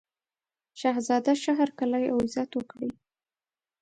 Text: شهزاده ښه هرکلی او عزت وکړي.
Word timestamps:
شهزاده 0.79 1.33
ښه 1.41 1.51
هرکلی 1.59 2.05
او 2.11 2.17
عزت 2.25 2.51
وکړي. 2.55 2.91